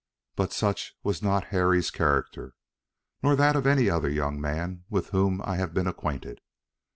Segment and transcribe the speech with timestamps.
[0.35, 2.55] But such was not Harry's character,
[3.21, 6.41] nor that of any of the young men with whom I have been acquainted.